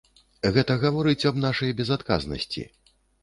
Гэта 0.55 0.77
гаворыць 0.83 1.27
аб 1.31 1.37
нашай 1.45 1.75
безадказнасці. 1.81 2.67